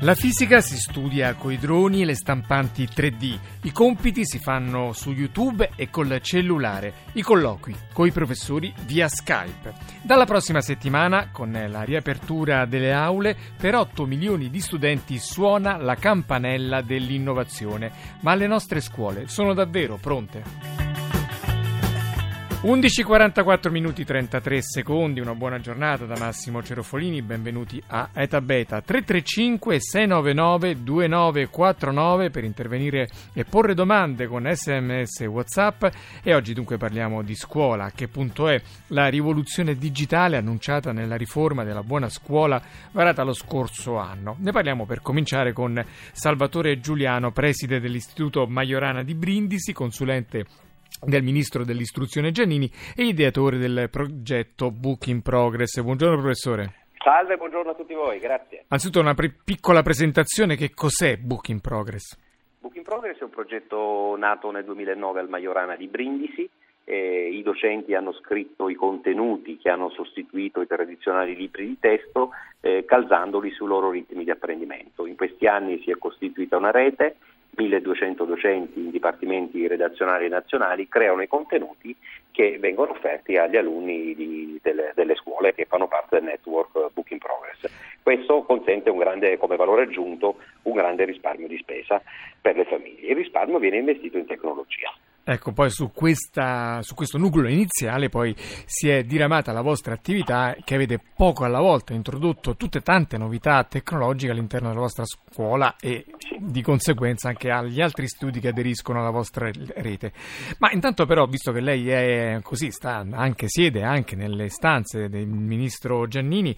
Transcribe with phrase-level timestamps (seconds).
[0.00, 5.10] La fisica si studia coi droni e le stampanti 3D, i compiti si fanno su
[5.10, 9.72] YouTube e col cellulare, i colloqui coi professori via Skype.
[10.02, 15.94] Dalla prossima settimana, con la riapertura delle aule, per 8 milioni di studenti suona la
[15.94, 20.75] campanella dell'innovazione, ma le nostre scuole sono davvero pronte?
[22.66, 29.78] 11.44 minuti 33 secondi, una buona giornata da Massimo Cerofolini, benvenuti a Eta Beta 335
[29.78, 35.84] 699 2949 per intervenire e porre domande con sms e whatsapp
[36.24, 41.14] e oggi dunque parliamo di scuola, a che punto è la rivoluzione digitale annunciata nella
[41.14, 44.34] riforma della buona scuola varata lo scorso anno.
[44.40, 50.65] Ne parliamo per cominciare con Salvatore Giuliano, preside dell'Istituto Majorana di Brindisi, consulente
[51.04, 55.80] del ministro dell'istruzione Giannini e ideatore del progetto Book in Progress.
[55.80, 56.72] Buongiorno professore.
[56.98, 58.64] Salve, buongiorno a tutti voi, grazie.
[58.68, 62.18] Anzitutto una pre- piccola presentazione, che cos'è Book in Progress?
[62.58, 66.50] Book in Progress è un progetto nato nel 2009 al Majorana di Brindisi,
[66.88, 72.30] eh, i docenti hanno scritto i contenuti che hanno sostituito i tradizionali libri di testo
[72.60, 75.04] eh, calzandoli sui loro ritmi di apprendimento.
[75.04, 77.16] In questi anni si è costituita una rete
[77.56, 81.96] 1200 docenti in dipartimenti redazionali e nazionali creano i contenuti
[82.30, 87.10] che vengono offerti agli alunni di, delle, delle, scuole che fanno parte del network Book
[87.10, 87.72] in Progress.
[88.02, 92.00] Questo consente un grande, come valore aggiunto un grande risparmio di spesa
[92.40, 93.08] per le famiglie.
[93.08, 94.92] Il risparmio viene investito in tecnologia.
[95.28, 100.54] Ecco, poi su, questa, su, questo nucleo iniziale poi si è diramata la vostra attività
[100.62, 106.04] che avete poco alla volta introdotto tutte tante novità tecnologiche all'interno della vostra scuola e
[106.38, 110.12] di conseguenza anche agli altri studi che aderiscono alla vostra rete.
[110.58, 115.26] Ma intanto però, visto che lei è così, sta anche, siede anche nelle stanze del
[115.26, 116.56] ministro Giannini,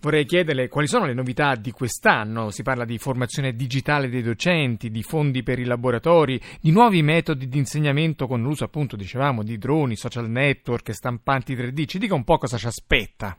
[0.00, 2.50] vorrei chiederle quali sono le novità di quest'anno.
[2.50, 7.48] Si parla di formazione digitale dei docenti, di fondi per i laboratori, di nuovi metodi
[7.48, 11.86] di insegnamento con l'uso appunto, dicevamo, di droni, social network, stampanti 3D.
[11.86, 13.36] Ci dica un po' cosa ci aspetta.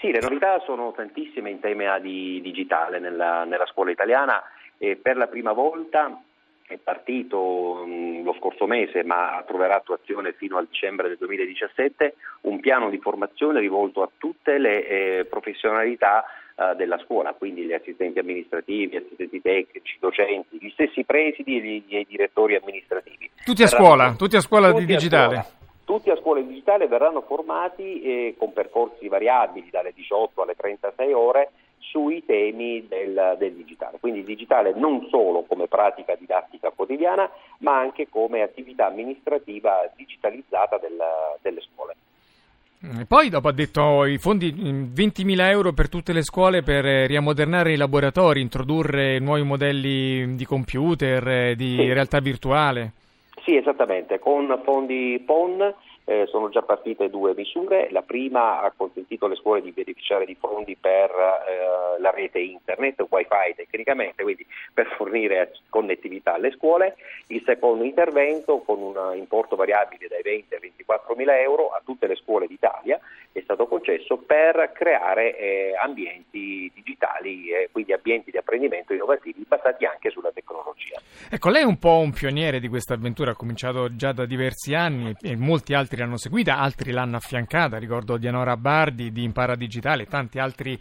[0.00, 4.40] Sì, le novità sono tantissime in tema di digitale nella, nella scuola italiana
[4.78, 6.22] e per la prima volta
[6.66, 12.60] è partito mh, lo scorso mese ma troverà attuazione fino al dicembre del 2017 un
[12.60, 16.24] piano di formazione rivolto a tutte le eh, professionalità
[16.60, 21.56] eh, della scuola, quindi gli assistenti amministrativi, gli assistenti tecnici, i docenti, gli stessi presidi
[21.56, 23.30] e gli, gli direttori amministrativi.
[23.44, 25.34] Tutti a scuola, tutti a scuola tutti di digitale.
[25.36, 25.56] Scuola.
[25.84, 31.50] Tutti a scuola digitale verranno formati eh, con percorsi variabili dalle 18 alle 36 ore
[31.90, 33.98] sui temi del, del, digitale.
[34.00, 40.78] Quindi il digitale non solo come pratica didattica quotidiana, ma anche come attività amministrativa digitalizzata
[40.78, 40.98] del,
[41.40, 41.94] delle scuole.
[42.80, 47.06] E poi dopo ha detto i fondi 20.000 euro per tutte le scuole per eh,
[47.06, 51.92] riammodernare i laboratori, introdurre nuovi modelli di computer, eh, di sì.
[51.92, 52.92] realtà virtuale.
[53.42, 55.74] Sì, esattamente, con fondi PON
[56.08, 60.34] eh, sono già partite due misure, la prima ha consentito alle scuole di beneficiare di
[60.40, 67.42] fondi per eh, la rete internet, wifi tecnicamente, quindi per fornire connettività alle scuole, il
[67.44, 72.16] secondo intervento con un importo variabile dai 20 ai 24 mila euro a tutte le
[72.16, 72.98] scuole d'Italia
[73.32, 79.84] è stato concesso per creare eh, ambienti digitali, eh, quindi ambienti di apprendimento innovativi basati
[79.84, 81.00] anche sulla tecnologia.
[81.30, 84.74] Ecco, lei è un po' un pioniere di questa avventura, ha cominciato già da diversi
[84.74, 90.06] anni e molti altri l'hanno seguita, altri l'hanno affiancata, ricordo Dianora Bardi di Impara Digitale,
[90.06, 90.78] tanti altri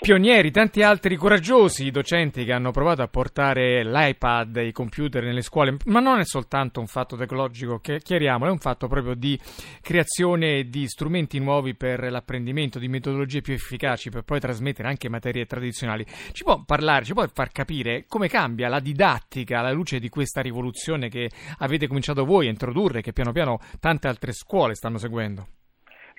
[0.00, 5.42] pionieri, tanti altri coraggiosi docenti che hanno provato a portare l'iPad e i computer nelle
[5.42, 9.38] scuole, ma non è soltanto un fatto tecnologico, che chiariamo, è un fatto proprio di
[9.82, 15.44] creazione di strumenti nuovi per l'apprendimento, di metodologie più efficaci per poi trasmettere anche materie
[15.44, 16.06] tradizionali.
[16.32, 20.40] Ci può parlare, ci può far capire come cambia la didattica alla luce di questa
[20.40, 24.98] rivoluzione che avete cominciato voi a introdurre, che piano piano tante altre scuole scuole stanno
[24.98, 25.46] seguendo?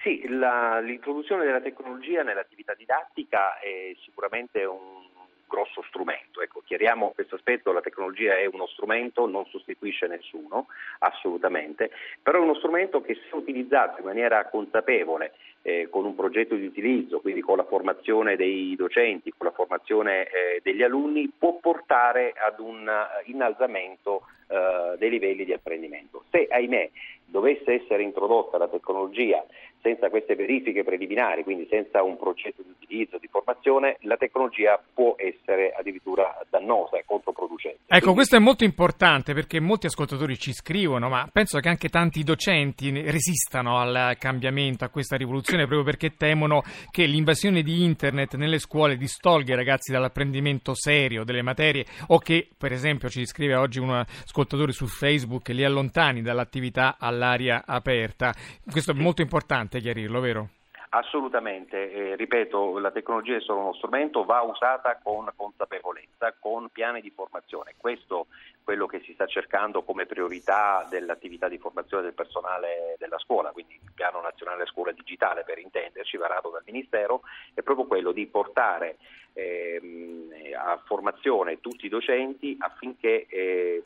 [0.04, 5.04] Sì, la, l'introduzione della tecnologia nell'attività didattica è sicuramente un
[5.50, 6.42] grosso strumento.
[6.42, 10.68] Ecco, chiariamo questo aspetto, la tecnologia è uno strumento, non sostituisce nessuno,
[11.00, 11.92] assolutamente,
[12.24, 16.66] però è uno strumento che se utilizzato in maniera consapevole eh, con un progetto di
[16.66, 22.34] utilizzo, quindi con la formazione dei docenti, con la formazione eh, degli alunni, può portare
[22.34, 22.90] ad un
[23.26, 26.24] innalzamento eh, dei livelli di apprendimento.
[26.30, 26.90] Se, ahimè,
[27.26, 29.44] dovesse essere introdotta la tecnologia
[29.82, 35.16] senza queste verifiche preliminari, quindi senza un progetto di utilizzo, di formazione, la tecnologia può
[35.18, 37.80] essere addirittura dannosa e controproducente.
[37.88, 42.24] Ecco, questo è molto importante perché molti ascoltatori ci scrivono, ma penso che anche tanti
[42.24, 46.62] docenti resistano al cambiamento, a questa rivoluzione, proprio perché temono
[46.92, 52.48] che l'invasione di internet nelle scuole distolga i ragazzi dall'apprendimento serio delle materie o che,
[52.56, 54.41] per esempio, ci scrive oggi un ascoltatore
[54.72, 58.34] su Facebook, li allontani dall'attività all'aria aperta.
[58.70, 60.50] Questo è molto importante chiarirlo, vero?
[60.94, 67.00] Assolutamente, eh, ripeto, la tecnologia è solo uno strumento, va usata con consapevolezza, con piani
[67.00, 67.76] di formazione.
[67.78, 73.18] Questo è quello che si sta cercando come priorità dell'attività di formazione del personale della
[73.20, 77.22] scuola, quindi il piano nazionale scuola digitale per intenderci, varato dal Ministero,
[77.54, 78.98] è proprio quello di portare
[79.32, 83.84] ehm, a formazione tutti i docenti affinché eh,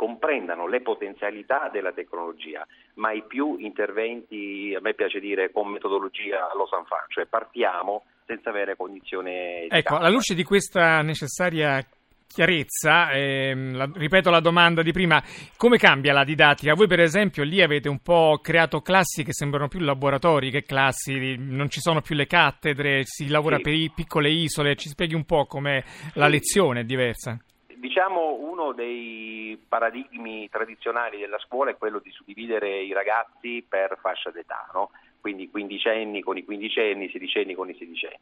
[0.00, 6.66] comprendano le potenzialità della tecnologia, mai più interventi, a me piace dire, con metodologia allo
[6.66, 11.84] sanfan, cioè partiamo senza avere condizioni di Ecco, alla luce di questa necessaria
[12.26, 15.22] chiarezza, ehm, la, ripeto la domanda di prima,
[15.58, 16.72] come cambia la didattica?
[16.72, 21.36] Voi per esempio lì avete un po' creato classi che sembrano più laboratori che classi,
[21.36, 23.62] non ci sono più le cattedre, si lavora sì.
[23.64, 27.38] per i piccole isole, ci spieghi un po' come la lezione è diversa?
[27.80, 34.30] Diciamo uno dei paradigmi tradizionali della scuola è quello di suddividere i ragazzi per fascia
[34.30, 34.90] d'età, no?
[35.18, 38.18] quindi quindicenni con i quindicenni, sedicenni con i sedicenni.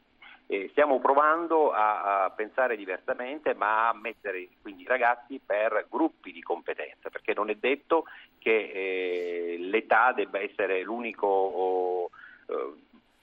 [0.47, 6.31] Eh, stiamo provando a, a, pensare diversamente, ma a mettere quindi i ragazzi per gruppi
[6.31, 8.05] di competenza, perché non è detto
[8.37, 12.09] che eh, l'età debba essere l'unico oh,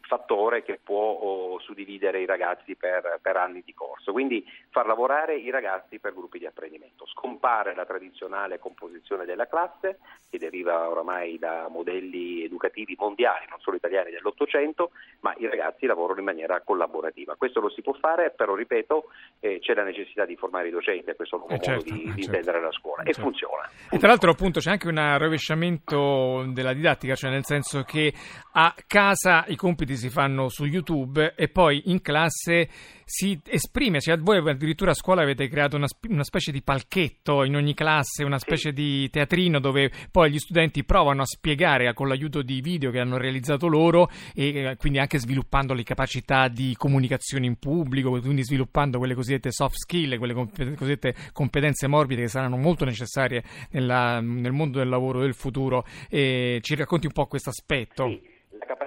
[0.06, 4.12] fattore che può oh, suddividere i ragazzi per, per, anni di corso.
[4.12, 7.06] Quindi far lavorare i ragazzi per gruppi di apprendimento.
[7.06, 9.99] Scompare la tradizionale composizione della classe,
[10.31, 16.20] che deriva oramai da modelli educativi mondiali, non solo italiani dell'Ottocento, ma i ragazzi lavorano
[16.20, 17.37] in maniera collaborativa.
[17.37, 19.11] Questo lo si può fare, però ripeto,
[19.41, 22.02] eh, c'è la necessità di formare i docenti, e questo nuovo eh certo, modo di,
[22.02, 22.20] eh certo.
[22.20, 23.02] intendere la scuola.
[23.02, 23.23] Eh e certo.
[23.23, 23.70] funziona, funziona.
[23.91, 28.12] E tra l'altro appunto c'è anche un rovesciamento della didattica, cioè nel senso che
[28.52, 32.69] a casa i compiti si fanno su YouTube e poi in classe
[33.08, 37.54] si esprime, cioè voi addirittura a scuola avete creato una, una, specie di palchetto in
[37.54, 42.43] ogni classe, una specie di teatrino dove poi gli studenti provano a spiegare con l'aiuto
[42.43, 47.46] di video che hanno realizzato loro e eh, quindi anche sviluppando le capacità di comunicazione
[47.46, 52.84] in pubblico, quindi sviluppando quelle cosiddette soft skill, quelle cosiddette competenze morbide che saranno molto
[52.84, 55.84] necessarie nella, nel mondo del lavoro del futuro.
[56.10, 58.08] E ci racconti un po' questo aspetto?
[58.08, 58.36] Sì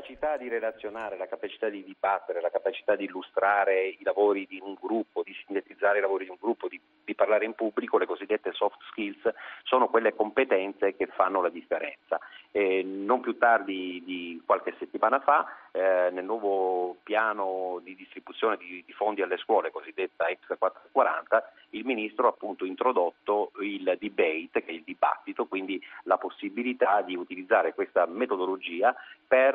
[0.09, 4.75] capacità di relazionare, la capacità di dibattere, la capacità di illustrare i lavori di un
[4.79, 8.51] gruppo, di sintetizzare i lavori di un gruppo, di, di parlare in pubblico, le cosiddette
[8.53, 9.31] soft skills,
[9.63, 12.19] sono quelle competenze che fanno la differenza.
[12.51, 18.83] E non più tardi di qualche settimana fa, eh, nel nuovo piano di distribuzione di,
[18.83, 24.71] di, fondi alle scuole, cosiddetta Ex 440, il Ministro ha appunto introdotto il debate, che
[24.71, 28.95] è il dibattito, quindi la possibilità di utilizzare questa metodologia
[29.29, 29.53] per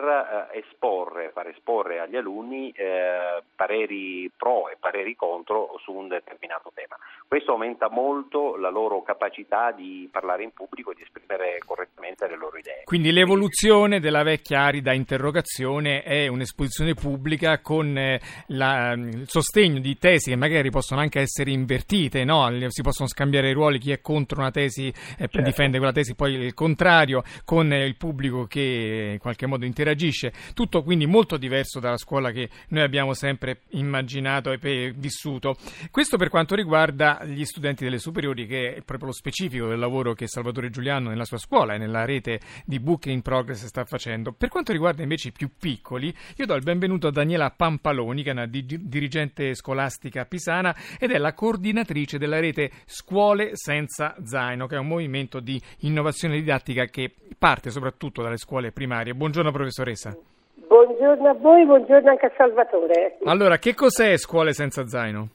[0.52, 6.70] eh, esporre, far esporre agli alunni eh, pareri pro e pareri contro su un determinato
[6.72, 6.96] tema.
[7.26, 12.36] Questo aumenta molto la loro capacità di parlare in pubblico e di esprimere correttamente le
[12.36, 12.82] loro idee.
[12.84, 19.98] Quindi l'evoluzione della vecchia arida interrogazione è un'esposizione pubblica con eh, la, il sostegno di
[19.98, 22.48] tesi che magari possono anche essere invertite, no?
[22.68, 25.40] si possono scambiare i ruoli, chi è contro una tesi e certo.
[25.40, 30.32] difende quella tesi, poi il contrario, con il pubblico che in qualche modo interagisce.
[30.54, 35.56] Tutto quindi molto diverso dalla scuola che noi abbiamo sempre immaginato e vissuto.
[35.90, 40.14] Questo per quanto riguarda gli studenti delle superiori, che è proprio lo specifico del lavoro
[40.14, 44.32] che Salvatore Giuliano nella sua scuola e nella rete di Booking in Progress sta facendo.
[44.32, 48.30] Per quanto riguarda invece i più piccoli, io do il benvenuto a Daniela Pampaloni, che
[48.30, 54.76] è una dirigente scolastica pisana ed è la coordinatrice della rete Scuole senza zaino, che
[54.76, 59.14] è un movimento di innovazione didattica che parte soprattutto dalle scuole primarie.
[59.14, 60.16] Buongiorno professoressa.
[60.54, 63.18] Buongiorno a voi, buongiorno anche a Salvatore.
[63.24, 65.28] Allora, che cos'è Scuole senza zaino?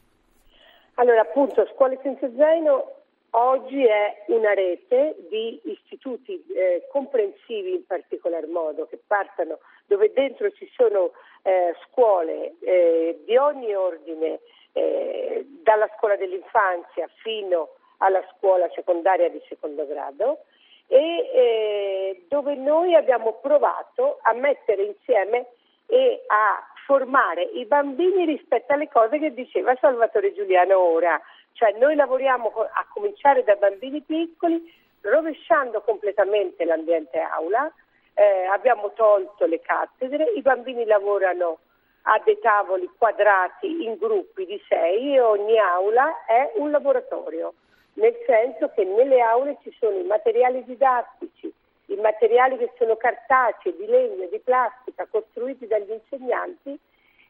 [0.95, 2.95] Allora, appunto, Scuole senza zaino
[3.31, 10.51] oggi è una rete di istituti eh, comprensivi in particolar modo che partono dove dentro
[10.51, 11.11] ci sono
[11.43, 14.39] eh, scuole eh, di ogni ordine,
[14.73, 20.39] eh, dalla scuola dell'infanzia fino alla scuola secondaria di secondo grado
[20.91, 25.45] e eh, dove noi abbiamo provato a mettere insieme
[25.85, 31.21] e a formare i bambini rispetto alle cose che diceva Salvatore Giuliano ora.
[31.53, 37.71] Cioè noi lavoriamo a cominciare da bambini piccoli, rovesciando completamente l'ambiente aula,
[38.15, 41.59] eh, abbiamo tolto le cattedre, i bambini lavorano
[42.03, 47.53] a dei tavoli quadrati in gruppi di sei e ogni aula è un laboratorio,
[47.99, 51.53] nel senso che nelle aule ci sono i materiali didattici,
[51.87, 56.79] i materiali che sono cartacei, di legno, di plastica, costruiti dagli insegnanti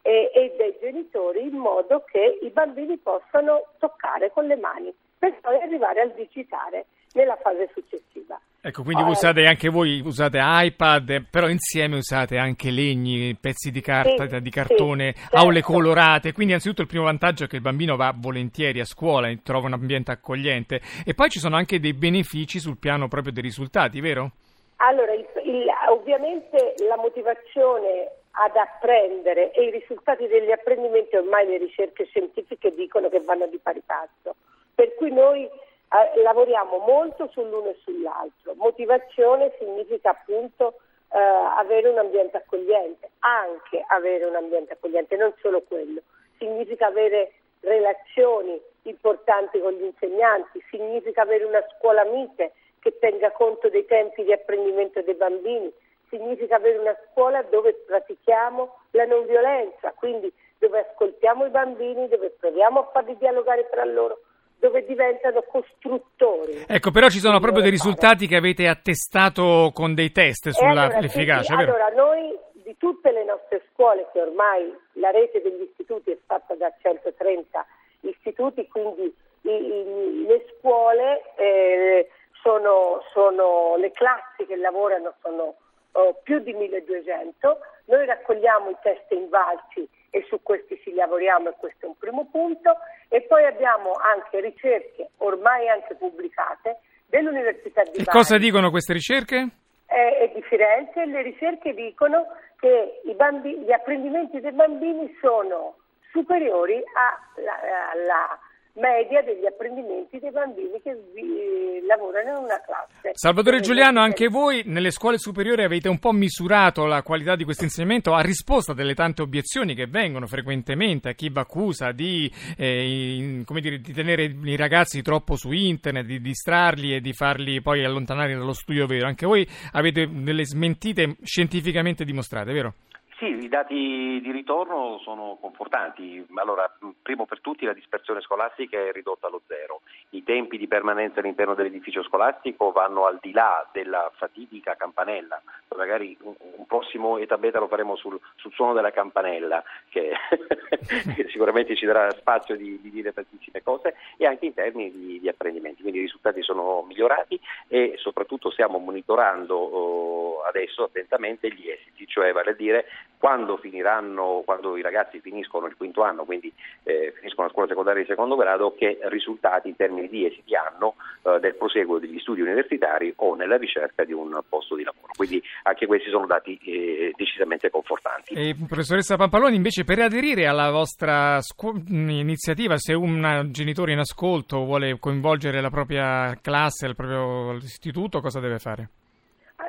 [0.01, 5.38] e, e dai genitori in modo che i bambini possano toccare con le mani per
[5.41, 6.85] poi arrivare al digitare
[7.19, 8.39] nella fase successiva.
[8.61, 13.81] Ecco, quindi oh, usate anche voi, usate iPad, però insieme usate anche legni, pezzi di
[13.81, 15.38] carta, sì, di cartone, sì, certo.
[15.38, 19.27] aule colorate, quindi anzitutto il primo vantaggio è che il bambino va volentieri a scuola
[19.29, 23.31] e trova un ambiente accogliente e poi ci sono anche dei benefici sul piano proprio
[23.31, 24.31] dei risultati, vero?
[24.77, 31.57] Allora, il, il, ovviamente la motivazione ad apprendere e i risultati degli apprendimenti ormai le
[31.57, 34.35] ricerche scientifiche dicono che vanno di pari passo,
[34.75, 35.49] per cui noi
[35.89, 38.53] eh, lavoriamo molto sull'uno e sull'altro.
[38.55, 40.75] Motivazione significa appunto
[41.12, 46.01] eh, avere un ambiente accogliente, anche avere un ambiente accogliente, non solo quello,
[46.38, 53.69] significa avere relazioni importanti con gli insegnanti, significa avere una scuola mite che tenga conto
[53.69, 55.72] dei tempi di apprendimento dei bambini,
[56.10, 62.29] significa avere una scuola dove pratichiamo la non violenza, quindi dove ascoltiamo i bambini, dove
[62.29, 64.19] proviamo a farli dialogare tra loro,
[64.59, 66.65] dove diventano costruttori.
[66.67, 71.75] Ecco, però ci sono proprio dei risultati che avete attestato con dei test sull'efficacia, allora,
[71.75, 76.17] sì, allora, noi di tutte le nostre scuole, che ormai la rete degli istituti è
[76.25, 77.65] fatta da 130
[78.01, 82.09] istituti, quindi i, i, le scuole eh,
[82.43, 85.55] sono, sono, le classi che lavorano sono
[85.93, 91.53] oh, più di 1200, noi raccogliamo i test invalsi e su questi ci lavoriamo e
[91.57, 97.91] questo è un primo punto e poi abbiamo anche ricerche ormai anche pubblicate dell'Università di
[97.91, 98.01] Bari.
[98.01, 99.47] E cosa dicono queste ricerche?
[99.87, 102.27] Eh, è di Firenze le ricerche dicono
[102.59, 105.77] che bambini, gli apprendimenti dei bambini sono
[106.11, 108.39] superiori alla, alla
[108.73, 113.11] media degli apprendimenti dei bambini che vi, lavorano in una classe.
[113.13, 117.63] Salvatore Giuliano, anche voi nelle scuole superiori avete un po' misurato la qualità di questo
[117.63, 123.15] insegnamento a risposta delle tante obiezioni che vengono frequentemente a chi vi accusa di, eh,
[123.17, 127.83] in, dire, di tenere i ragazzi troppo su internet, di distrarli e di farli poi
[127.83, 129.07] allontanare dallo studio vero.
[129.07, 132.73] Anche voi avete delle smentite scientificamente dimostrate, vero?
[133.19, 133.75] Sì, i dati
[134.23, 136.25] di ritorno sono confortanti.
[136.35, 139.81] Allora, primo per tutti la dispersione scolastica è ridotta allo zero.
[140.11, 145.41] I tempi di permanenza all'interno dell'edificio scolastico vanno al di là della fatidica campanella.
[145.75, 146.33] Magari un,
[146.65, 150.13] prossimo età beta lo faremo sul, sul suono della campanella, che,
[151.15, 155.19] che, sicuramente ci darà spazio di, di, dire tantissime cose, e anche in termini di,
[155.19, 155.81] di, apprendimenti.
[155.81, 162.31] Quindi i risultati sono migliorati e soprattutto stiamo monitorando oh, adesso attentamente gli esiti, cioè
[162.31, 162.85] vale a dire
[163.19, 166.51] quando finiranno, quando i ragazzi finiscono il quinto anno, quindi
[166.83, 170.95] eh, finiscono la scuola secondaria di secondo grado, che risultati in termini di esiti hanno
[171.23, 175.11] eh, del proseguo degli studi universitari o nella ricerca di un posto di lavoro.
[175.15, 178.33] Quindi anche questi sono dati eh, decisamente confortanti.
[178.33, 184.63] E, professoressa Pampaloni, invece per aderire alla vostra scu- iniziativa, se un genitore in ascolto
[184.63, 188.89] vuole coinvolgere la propria classe, il proprio istituto, cosa deve fare?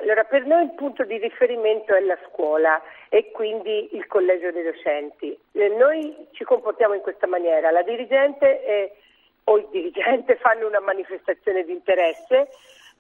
[0.01, 2.81] Allora, per noi il punto di riferimento è la scuola
[3.11, 5.39] e quindi il collegio dei docenti.
[5.53, 8.97] Eh, noi ci comportiamo in questa maniera, la dirigente e,
[9.45, 12.49] o il dirigente fanno una manifestazione di interesse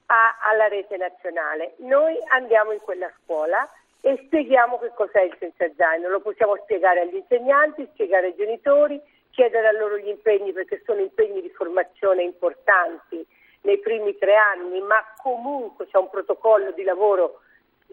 [0.07, 1.73] a, alla rete nazionale.
[1.79, 3.67] Noi andiamo in quella scuola
[4.03, 9.01] e spieghiamo che cos'è il senza zaino, lo possiamo spiegare agli insegnanti, spiegare ai genitori,
[9.31, 13.27] chiedere a loro gli impegni perché sono impegni di formazione importanti
[13.63, 17.41] nei primi tre anni, ma comunque c'è un protocollo di lavoro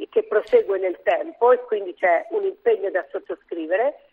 [0.10, 4.07] che prosegue nel tempo e quindi c'è un impegno da sottoscrivere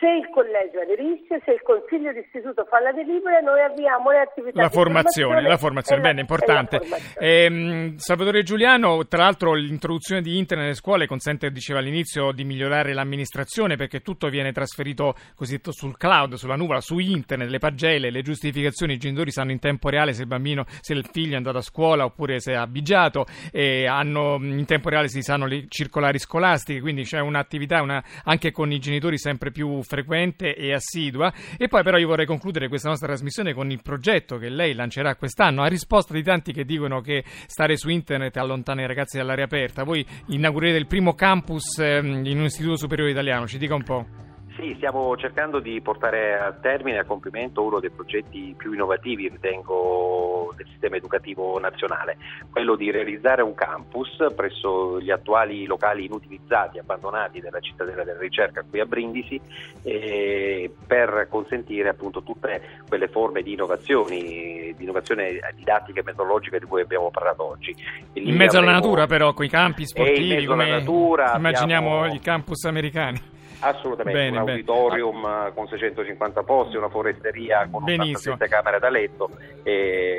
[0.00, 4.62] se il collegio aderisce, se il consiglio d'istituto fa la delibera, noi avviamo le attività
[4.62, 6.80] la formazione, la formazione, bene, importante.
[7.18, 12.94] Eh, Salvatore Giuliano, tra l'altro l'introduzione di internet nelle scuole consente, diceva all'inizio, di migliorare
[12.94, 18.22] l'amministrazione perché tutto viene trasferito così sul cloud, sulla nuvola, su internet, le pagelle, le
[18.22, 21.58] giustificazioni, i genitori sanno in tempo reale se il bambino, se il figlio è andato
[21.58, 26.18] a scuola oppure se è abbigiato e hanno in tempo reale si sanno le circolari
[26.18, 31.32] scolastiche, quindi c'è un'attività una, anche con i genitori sempre più frequente e assidua.
[31.58, 35.16] E poi però io vorrei concludere questa nostra trasmissione con il progetto che lei lancerà
[35.16, 39.44] quest'anno, a risposta di tanti che dicono che stare su internet allontana i ragazzi dall'aria
[39.44, 39.82] aperta.
[39.82, 44.29] Voi inaugurerete il primo campus ehm, in un istituto superiore italiano, ci dica un po'.
[44.60, 50.52] Sì, stiamo cercando di portare a termine a compimento uno dei progetti più innovativi, ritengo,
[50.54, 52.18] del sistema educativo nazionale,
[52.50, 58.62] quello di realizzare un campus presso gli attuali locali inutilizzati, abbandonati della cittadella della ricerca
[58.68, 59.40] qui a Brindisi,
[59.82, 66.66] eh, per consentire appunto tutte quelle forme di innovazioni, di innovazione didattica e metodologica di
[66.66, 67.74] cui abbiamo parlato oggi.
[68.12, 72.14] in mezzo alla natura però, con i campi sportivi, come natura, immaginiamo abbiamo...
[72.14, 73.38] i campus americani.
[73.60, 75.52] Assolutamente, bene, un auditorium bene.
[75.54, 78.34] con 650 posti, una foresteria con Benissimo.
[78.34, 79.30] 87 camere da letto,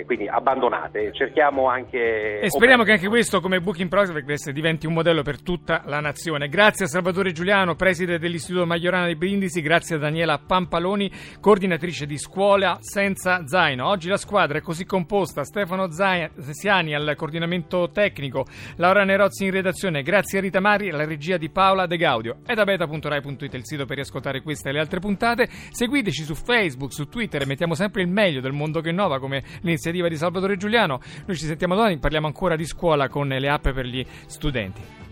[0.05, 1.11] quindi abbandonate.
[1.13, 2.39] Cerchiamo anche...
[2.39, 6.49] E speriamo che anche questo come Booking Progress diventi un modello per tutta la nazione.
[6.49, 12.17] Grazie a Salvatore Giuliano, preside dell'Istituto Magliorana di Brindisi, grazie a Daniela Pampaloni, coordinatrice di
[12.17, 13.87] Scuola Senza Zaino.
[13.87, 18.45] Oggi la squadra è così composta, Stefano Siani al coordinamento tecnico,
[18.75, 22.53] Laura Nerozzi in redazione, grazie a Rita Mari, alla regia di Paola De Gaudio e
[22.53, 25.47] da beta.rai.it www.radioticino.it il sito per riascoltare queste e le altre puntate.
[25.71, 30.07] Seguiteci su Facebook, su Twitter mettiamo sempre il meglio del mondo che innova come l'iniziativa
[30.07, 30.99] di Salvatore Giuliano.
[31.25, 35.10] Noi ci sentiamo domani, parliamo ancora di scuola con le app per gli studenti.